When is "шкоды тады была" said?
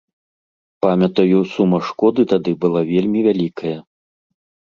1.89-2.81